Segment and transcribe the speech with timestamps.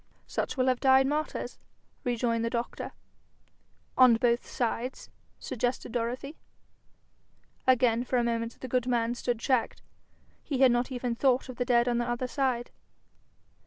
[0.25, 1.59] 'Such will have died martyrs,'
[2.03, 2.91] rejoined the doctor.
[3.95, 6.39] 'On both sides?' suggested Dorothy.
[7.67, 9.83] Again for a moment the good man stood checked.
[10.43, 12.71] He had not even thought of the dead on the other side.